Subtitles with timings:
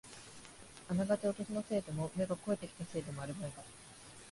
[0.89, 3.61] あながちお年のせいでも、目が肥えてきたせいでもあるまいが、